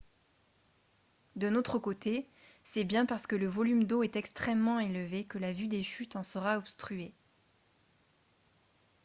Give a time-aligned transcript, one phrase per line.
[1.35, 2.27] d'un autre côté
[2.63, 6.15] c'est bien parce que le volume d'eau est extrêmement élevé que la vue des chutes
[6.15, 7.13] en sera obstruée